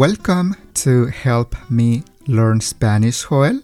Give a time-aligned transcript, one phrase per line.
[0.00, 3.60] welcome to Help Me Learn Spanish, Joel.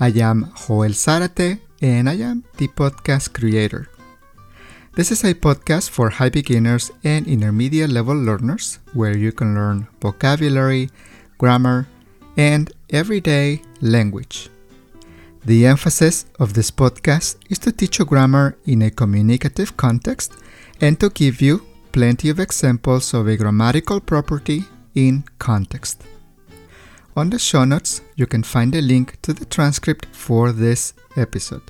[0.00, 3.90] I am Joel Zarate and I am the podcast creator.
[4.96, 9.86] This is a podcast for high beginners and intermediate level learners where you can learn
[10.00, 10.88] vocabulary,
[11.36, 11.86] grammar,
[12.38, 14.48] and everyday language.
[15.44, 20.32] The emphasis of this podcast is to teach you grammar in a communicative context
[20.80, 26.02] and to give you plenty of examples of a grammatical property in context.
[27.16, 31.62] On the show notes, you can find a link to the transcript for this episode.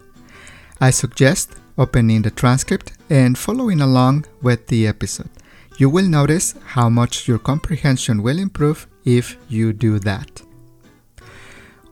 [0.81, 5.31] I suggest opening the transcript and following along with the episode.
[5.79, 10.43] You will notice how much your comprehension will improve if you do that.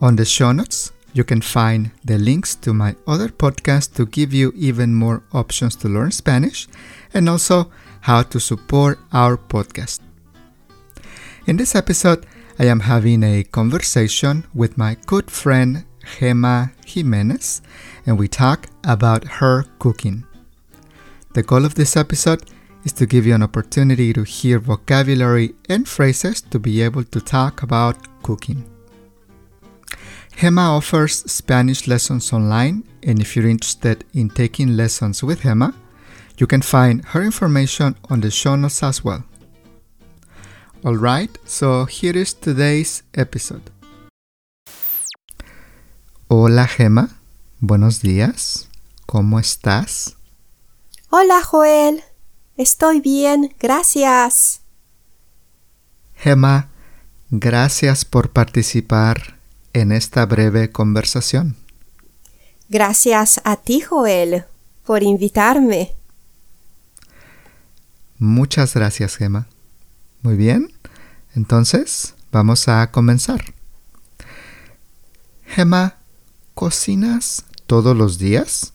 [0.01, 4.33] On the show notes, you can find the links to my other podcasts to give
[4.33, 6.69] you even more options to learn Spanish
[7.15, 7.71] and also
[8.03, 10.01] how to support our podcast.
[11.49, 12.27] In this episode,
[12.59, 15.87] I am having a conversation with my good friend
[16.19, 17.63] Gemma Jimenez,
[18.05, 20.27] and we talk about her cooking.
[21.33, 22.43] The goal of this episode
[22.85, 27.19] is to give you an opportunity to hear vocabulary and phrases to be able to
[27.19, 28.69] talk about cooking.
[30.37, 35.75] Gemma offers Spanish lessons online, and if you're interested in taking lessons with Gemma,
[36.37, 39.25] you can find her information on the show notes as well.
[40.85, 43.73] Alright, so here is today's episode.
[46.29, 47.19] Hola Gemma,
[47.59, 48.69] buenos días,
[49.05, 50.17] ¿cómo estás?
[51.11, 52.05] Hola Joel,
[52.57, 54.61] estoy bien, gracias.
[56.15, 56.69] Gemma,
[57.31, 59.37] gracias por participar
[59.73, 61.57] en esta breve conversación.
[62.69, 64.45] Gracias a ti Joel
[64.87, 65.97] por invitarme.
[68.21, 69.49] Muchas gracias Gemma.
[70.23, 70.73] Muy bien,
[71.39, 73.55] entonces vamos a comenzar.
[75.47, 75.99] Gemma,
[76.55, 78.73] ¿cocinas todos los días?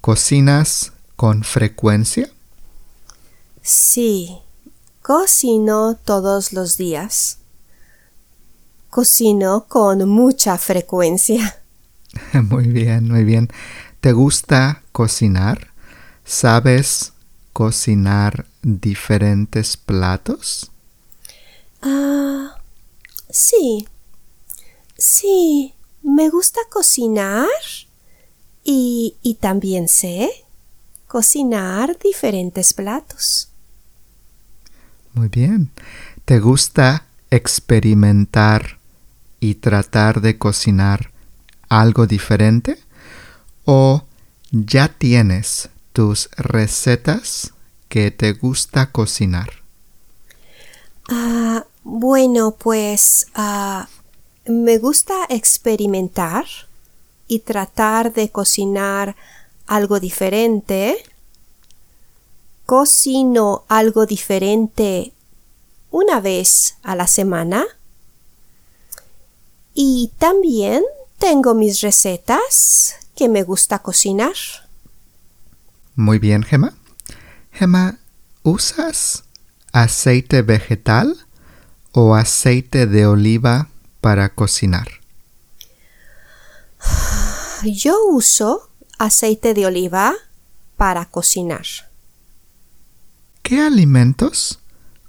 [0.00, 2.30] ¿Cocinas con frecuencia?
[3.62, 4.38] Sí,
[5.02, 7.38] cocino todos los días.
[8.90, 11.58] Cocino con mucha frecuencia.
[12.48, 13.48] Muy bien, muy bien.
[14.00, 15.72] ¿Te gusta cocinar?
[16.24, 17.12] ¿Sabes
[17.52, 20.70] cocinar diferentes platos?
[21.82, 22.58] Ah,
[23.30, 23.86] sí.
[24.96, 27.48] Sí, me gusta cocinar
[28.64, 30.30] y, y también sé
[31.06, 33.48] cocinar diferentes platos.
[35.14, 35.70] Muy bien.
[36.24, 38.78] ¿Te gusta experimentar
[39.40, 41.10] y tratar de cocinar
[41.68, 42.78] algo diferente?
[43.64, 44.04] ¿O
[44.50, 47.54] ya tienes tus recetas
[47.88, 49.67] que te gusta cocinar?
[51.08, 53.88] Ah, bueno, pues ah,
[54.46, 56.44] me gusta experimentar
[57.26, 59.16] y tratar de cocinar
[59.66, 61.02] algo diferente.
[62.66, 65.12] Cocino algo diferente
[65.90, 67.64] una vez a la semana.
[69.72, 70.82] Y también
[71.18, 74.34] tengo mis recetas que me gusta cocinar.
[75.94, 76.74] Muy bien, Gemma.
[77.52, 77.98] Gemma,
[78.42, 79.24] ¿usas
[79.72, 81.16] aceite vegetal
[81.92, 83.68] o aceite de oliva
[84.00, 84.88] para cocinar?
[87.64, 90.14] Yo uso aceite de oliva
[90.76, 91.66] para cocinar.
[93.42, 94.60] ¿Qué alimentos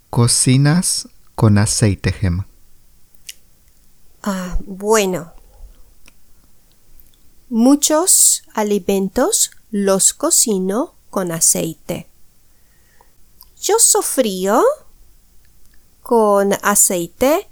[0.09, 2.47] cocinas con aceite, Gemma?
[4.23, 5.31] Ah, bueno,
[7.49, 12.07] muchos alimentos los cocino con aceite.
[13.61, 14.63] Yo sofrío
[16.01, 17.49] con aceite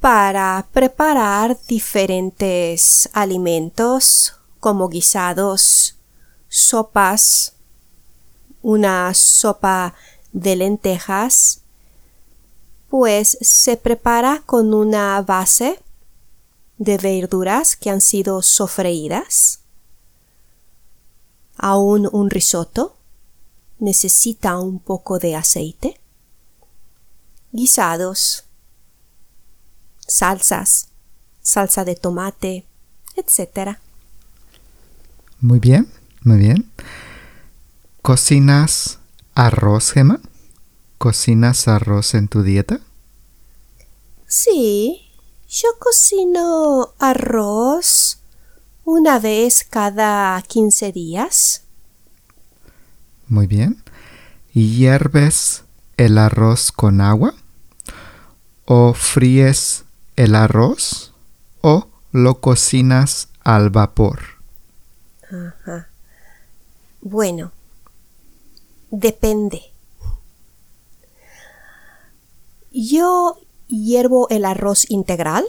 [0.00, 5.96] para preparar diferentes alimentos como guisados,
[6.48, 7.52] sopas,
[8.62, 9.94] una sopa
[10.32, 11.60] de lentejas,
[12.88, 15.78] pues se prepara con una base
[16.78, 19.60] de verduras que han sido sofreídas.
[21.58, 22.97] Aún un risotto
[23.78, 26.00] necesita un poco de aceite.
[27.52, 28.44] Guisados,
[30.06, 30.88] salsas,
[31.40, 32.66] salsa de tomate,
[33.16, 33.78] etc.
[35.40, 35.88] Muy bien,
[36.22, 36.70] muy bien.
[38.02, 38.98] ¿Cocinas
[39.34, 40.20] arroz, Gemma?
[40.98, 42.80] ¿Cocinas arroz en tu dieta?
[44.26, 45.10] Sí,
[45.48, 48.18] yo cocino arroz
[48.84, 51.62] una vez cada 15 días.
[53.28, 53.82] Muy bien.
[54.52, 55.64] ¿Y hierves
[55.96, 57.34] el arroz con agua?
[58.70, 59.84] o fríes
[60.16, 61.14] el arroz
[61.62, 64.20] o lo cocinas al vapor?
[65.24, 65.88] Ajá.
[67.00, 67.50] Bueno,
[68.90, 69.62] depende.
[72.70, 73.38] Yo
[73.68, 75.46] hiervo el arroz integral.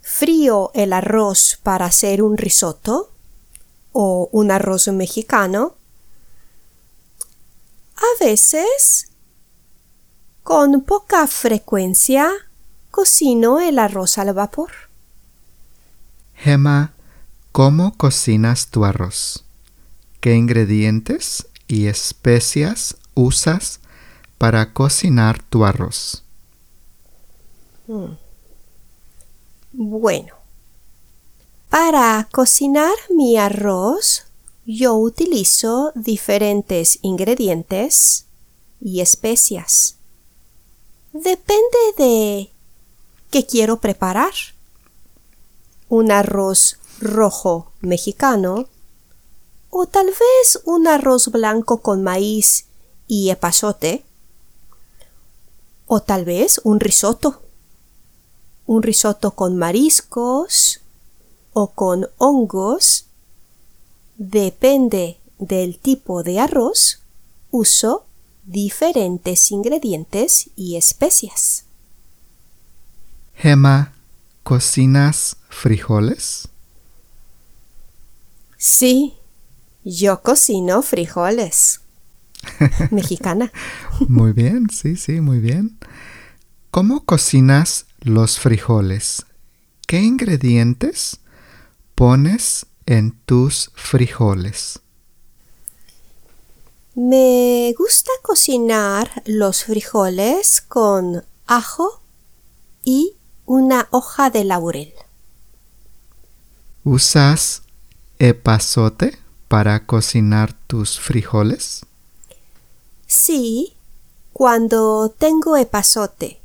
[0.00, 3.11] Frío el arroz para hacer un risotto
[3.92, 5.76] o un arroz mexicano.
[7.96, 9.08] A veces,
[10.42, 12.30] con poca frecuencia,
[12.90, 14.70] cocino el arroz al vapor.
[16.34, 16.92] Gemma,
[17.52, 19.44] ¿cómo cocinas tu arroz?
[20.20, 23.80] ¿Qué ingredientes y especias usas
[24.38, 26.24] para cocinar tu arroz?
[29.72, 30.34] Bueno,
[31.72, 34.24] para cocinar mi arroz
[34.66, 38.26] yo utilizo diferentes ingredientes
[38.78, 39.96] y especias.
[41.14, 42.52] Depende de
[43.30, 44.34] qué quiero preparar.
[45.88, 48.68] Un arroz rojo mexicano
[49.70, 52.66] o tal vez un arroz blanco con maíz
[53.06, 54.04] y epazote
[55.86, 57.40] o tal vez un risotto.
[58.66, 60.71] Un risotto con mariscos
[61.52, 63.06] o con hongos.
[64.16, 67.00] Depende del tipo de arroz,
[67.50, 68.04] uso
[68.44, 71.64] diferentes ingredientes y especias.
[73.34, 73.92] Gemma,
[74.42, 76.48] ¿cocinas frijoles?
[78.56, 79.14] Sí,
[79.84, 81.80] yo cocino frijoles.
[82.90, 83.52] Mexicana.
[84.08, 85.78] Muy bien, sí, sí, muy bien.
[86.70, 89.26] ¿Cómo cocinas los frijoles?
[89.86, 91.18] ¿Qué ingredientes
[91.94, 94.80] pones en tus frijoles?
[96.94, 102.02] Me gusta cocinar los frijoles con ajo
[102.84, 103.14] y
[103.46, 104.92] una hoja de laurel.
[106.84, 107.62] ¿Usas
[108.18, 109.18] epazote
[109.48, 111.86] para cocinar tus frijoles?
[113.06, 113.74] Sí,
[114.32, 116.40] cuando tengo epazote.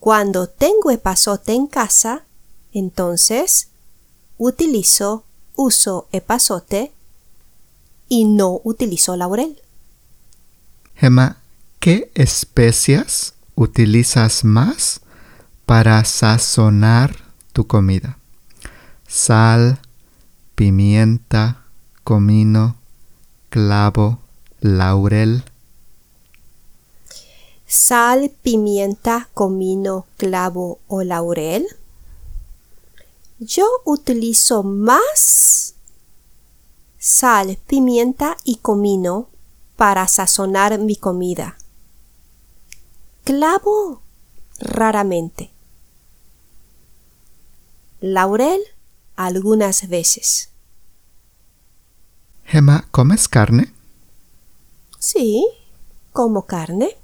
[0.00, 2.24] Cuando tengo epazote en casa,
[2.72, 3.68] entonces
[4.38, 5.24] utilizo,
[5.56, 6.92] uso epazote
[8.08, 9.60] y no utilizo laurel.
[10.94, 11.38] Gemma,
[11.80, 15.00] ¿qué especias utilizas más
[15.66, 17.16] para sazonar
[17.52, 18.18] tu comida?
[19.06, 19.80] Sal,
[20.54, 21.64] pimienta,
[22.04, 22.76] comino,
[23.50, 24.18] clavo,
[24.60, 25.44] laurel.
[27.66, 31.66] Sal, pimienta, comino, clavo o laurel.
[33.40, 35.74] Yo utilizo más
[36.98, 39.28] sal, pimienta y comino
[39.76, 41.56] para sazonar mi comida.
[43.22, 44.02] Clavo
[44.58, 45.52] raramente.
[48.00, 48.60] Laurel
[49.14, 50.50] algunas veces.
[52.44, 53.72] Gemma, ¿comes carne?
[54.98, 55.46] Sí,
[56.12, 56.96] como carne.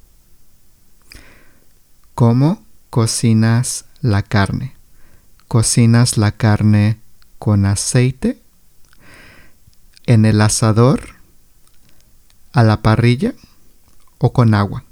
[2.14, 4.73] ¿Cómo cocinas la carne?
[5.54, 6.98] ¿Cocinas la carne
[7.38, 8.40] con aceite?
[10.04, 11.10] ¿En el asador?
[12.52, 13.34] ¿A la parrilla?
[14.18, 14.82] ¿O con agua?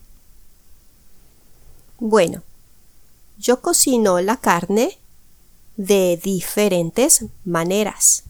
[1.99, 2.45] Bueno,
[3.39, 4.97] yo cocino la carne
[5.77, 8.23] de diferentes maneras.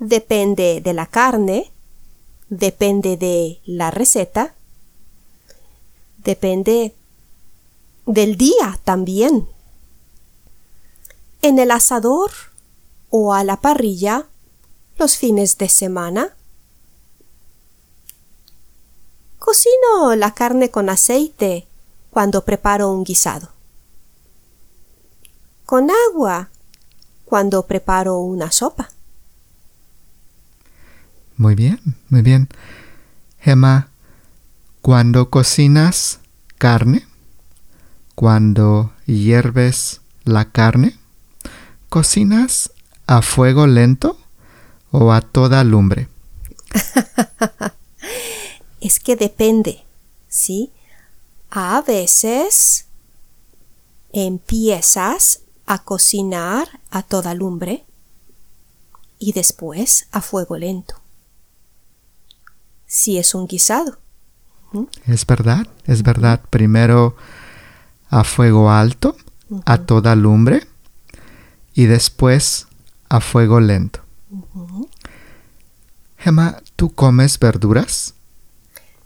[0.00, 1.70] Depende de la carne,
[2.48, 4.56] depende de la receta,
[6.18, 6.96] depende
[8.06, 9.46] del día también.
[11.46, 12.32] En el asador
[13.08, 14.26] o a la parrilla
[14.98, 16.30] los fines de semana.
[19.38, 21.68] Cocino la carne con aceite
[22.10, 23.50] cuando preparo un guisado.
[25.64, 26.48] Con agua
[27.24, 28.90] cuando preparo una sopa.
[31.36, 32.48] Muy bien, muy bien.
[33.38, 33.90] Gemma,
[34.82, 36.18] cuando cocinas
[36.58, 37.06] carne,
[38.16, 40.95] cuando hierves la carne,
[41.88, 42.70] ¿cocinas
[43.06, 44.18] a fuego lento
[44.90, 46.08] o a toda lumbre?
[48.80, 49.84] es que depende,
[50.28, 50.72] ¿sí?
[51.50, 52.86] A veces
[54.12, 57.84] empiezas a cocinar a toda lumbre
[59.18, 61.00] y después a fuego lento.
[62.86, 63.98] Si es un guisado.
[65.06, 66.40] Es verdad, es verdad.
[66.50, 67.16] Primero
[68.08, 69.16] a fuego alto,
[69.64, 70.66] a toda lumbre,
[71.76, 72.66] y después
[73.08, 74.00] a fuego lento.
[76.16, 78.14] Gemma, ¿tú comes verduras?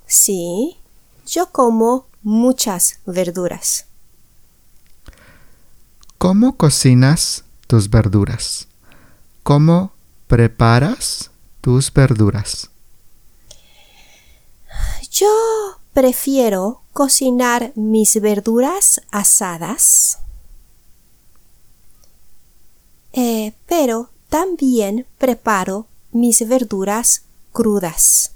[0.07, 0.79] Sí,
[1.27, 3.87] yo como muchas verduras.
[6.17, 8.69] ¿Cómo cocinas tus verduras?
[9.43, 9.93] ¿Cómo
[10.29, 12.71] preparas tus verduras?
[15.11, 15.29] Yo
[15.93, 20.21] prefiero cocinar mis verduras asadas,
[23.13, 28.33] eh, pero también preparo mis verduras crudas,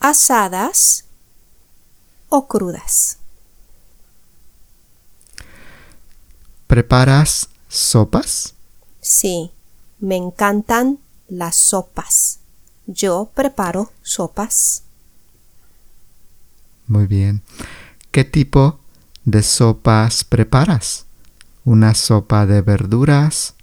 [0.00, 1.04] asadas
[2.28, 3.18] o crudas.
[6.66, 8.54] ¿Preparas sopas?
[9.00, 9.50] Sí,
[10.00, 10.98] me encantan
[11.28, 12.40] las sopas.
[12.86, 14.82] Yo preparo sopas.
[16.86, 17.42] Muy bien.
[18.10, 18.78] ¿Qué tipo
[19.24, 21.03] de sopas preparas?
[21.64, 23.54] ¿Una sopa de verduras?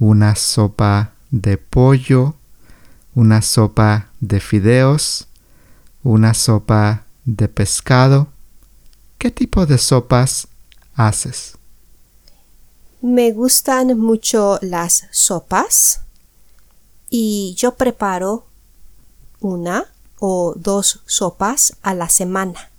[0.00, 2.34] ¿Una sopa de pollo?
[3.14, 5.28] ¿Una sopa de fideos?
[6.02, 8.26] ¿Una sopa de pescado?
[9.18, 10.48] ¿Qué tipo de sopas
[10.96, 11.56] haces?
[13.02, 16.00] Me gustan mucho las sopas
[17.08, 18.46] y yo preparo
[19.40, 19.84] una
[20.18, 22.70] o dos sopas a la semana.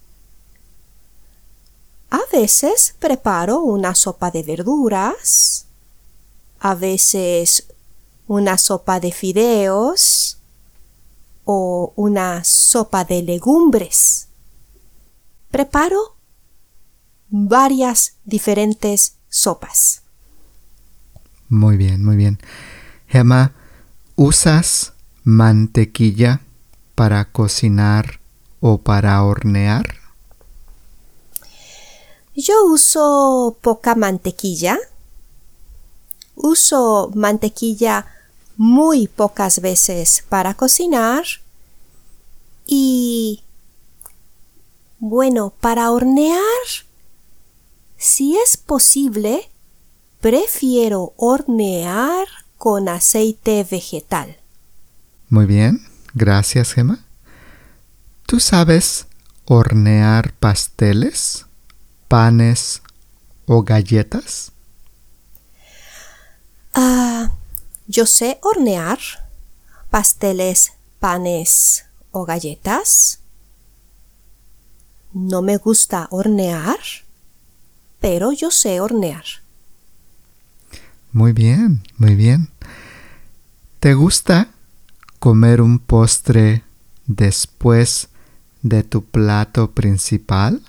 [2.10, 5.66] A veces preparo una sopa de verduras,
[6.60, 7.68] a veces
[8.28, 10.38] una sopa de fideos
[11.44, 14.28] o una sopa de legumbres.
[15.50, 16.16] Preparo
[17.30, 20.02] varias diferentes sopas.
[21.50, 22.40] Muy bien, muy bien.
[23.08, 23.54] Gemma,
[24.16, 26.42] ¿usas mantequilla
[26.96, 28.20] para cocinar
[28.60, 30.07] o para hornear?
[32.40, 34.78] Yo uso poca mantequilla.
[36.36, 38.06] Uso mantequilla
[38.58, 41.24] muy pocas veces para cocinar
[42.68, 43.42] y
[45.00, 46.44] bueno, para hornear,
[47.98, 49.50] si es posible,
[50.22, 52.28] prefiero hornear
[52.60, 54.38] con aceite vegetal.
[55.30, 57.04] Muy bien, gracias Gemma.
[58.28, 59.08] ¿Tú sabes
[59.46, 61.47] hornear pasteles,
[62.08, 62.82] panes
[63.46, 64.52] o galletas?
[66.74, 67.32] Ah,
[67.88, 69.00] yo sé hornear
[69.90, 73.20] pasteles, panes o galletas.
[75.14, 76.78] No me gusta hornear,
[78.00, 79.24] pero yo sé hornear.
[81.12, 82.50] Muy bien, muy bien.
[83.80, 84.50] ¿Te gusta
[85.20, 86.64] comer un postre
[87.08, 88.10] después
[88.62, 90.62] de tu plato principal?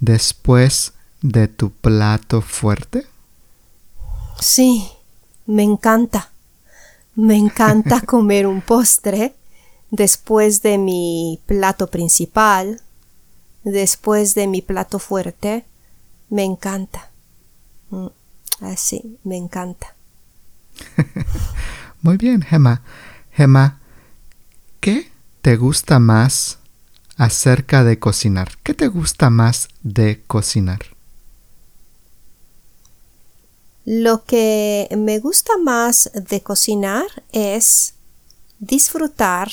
[0.00, 3.06] ¿Después de tu plato fuerte?
[4.40, 4.88] Sí,
[5.46, 6.30] me encanta.
[7.14, 9.34] Me encanta comer un postre
[9.90, 12.80] después de mi plato principal,
[13.62, 15.64] después de mi plato fuerte.
[16.28, 17.10] Me encanta.
[17.90, 18.06] Mm,
[18.60, 19.94] Así, me encanta.
[22.02, 22.82] Muy bien, Gemma.
[23.32, 23.80] Gemma,
[24.80, 25.10] ¿qué
[25.42, 26.58] te gusta más
[27.16, 28.58] acerca de cocinar?
[28.62, 30.80] ¿Qué te gusta más de cocinar?
[33.84, 37.94] Lo que me gusta más de cocinar es
[38.58, 39.50] disfrutar,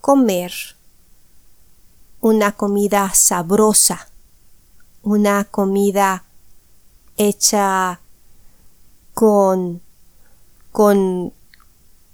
[0.00, 0.52] comer
[2.20, 4.08] una comida sabrosa,
[5.02, 6.24] una comida
[7.16, 8.00] hecha
[9.14, 9.80] con,
[10.72, 11.32] con,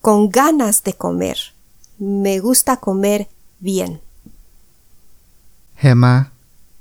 [0.02, 1.38] con ganas de comer.
[1.98, 3.28] Me gusta comer
[3.60, 4.02] bien.
[5.82, 6.30] Gemma,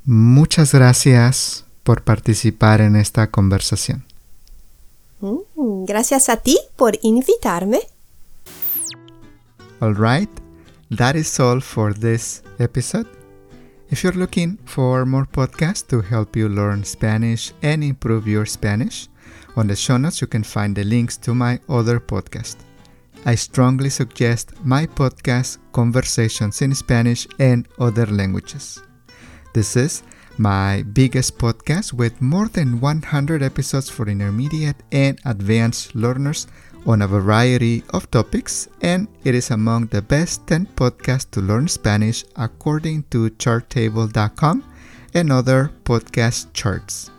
[0.05, 4.05] muchas gracias por participar en esta conversación.
[5.21, 7.79] Mm, gracias a ti por invitarme.
[9.79, 10.29] All right,
[10.95, 13.07] that is all for this episode.
[13.89, 19.09] If you're looking for more podcasts to help you learn Spanish and improve your Spanish,
[19.55, 22.57] on the show notes you can find the links to my other podcast.
[23.25, 28.79] I strongly suggest my podcast, Conversations in Spanish and Other Languages.
[29.53, 30.03] This is
[30.37, 36.47] my biggest podcast with more than 100 episodes for intermediate and advanced learners
[36.85, 41.67] on a variety of topics, and it is among the best 10 podcasts to learn
[41.67, 44.63] Spanish according to charttable.com
[45.13, 47.11] and other podcast charts.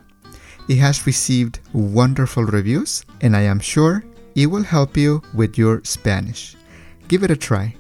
[0.71, 5.85] It has received wonderful reviews, and I am sure it will help you with your
[5.85, 6.57] Spanish.
[7.09, 7.77] Give it a try.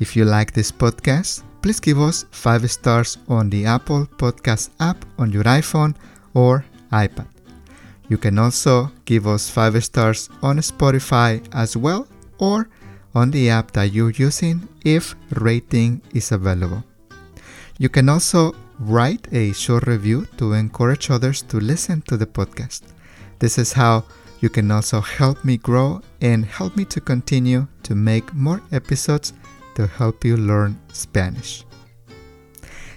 [0.00, 5.04] If you like this podcast, please give us 5 stars on the Apple Podcast app
[5.18, 5.96] on your iPhone
[6.32, 7.26] or iPad.
[8.08, 12.06] You can also give us 5 stars on Spotify as well
[12.38, 12.68] or
[13.16, 16.84] on the app that you're using if rating is available.
[17.78, 22.82] You can also write a short review to encourage others to listen to the podcast.
[23.40, 24.04] This is how
[24.38, 29.32] you can also help me grow and help me to continue to make more episodes
[29.76, 31.64] to help you learn Spanish.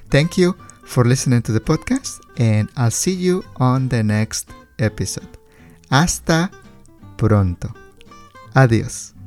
[0.10, 5.38] Thank you for listening to the podcast, and I'll see you on the next episode.
[5.92, 6.50] Hasta
[7.18, 7.70] pronto.
[8.56, 9.19] Adiós.